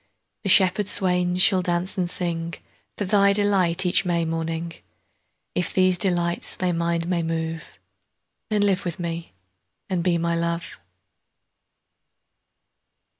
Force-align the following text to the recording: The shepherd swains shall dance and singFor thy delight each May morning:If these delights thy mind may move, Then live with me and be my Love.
The 0.41 0.49
shepherd 0.49 0.87
swains 0.87 1.43
shall 1.43 1.61
dance 1.61 1.95
and 1.95 2.07
singFor 2.07 2.57
thy 3.05 3.33
delight 3.33 3.85
each 3.85 4.03
May 4.03 4.25
morning:If 4.25 5.75
these 5.75 5.95
delights 5.99 6.55
thy 6.55 6.71
mind 6.71 7.07
may 7.07 7.21
move, 7.21 7.77
Then 8.49 8.63
live 8.63 8.83
with 8.83 8.97
me 8.99 9.33
and 9.91 10.03
be 10.03 10.17
my 10.17 10.35
Love. 10.35 10.79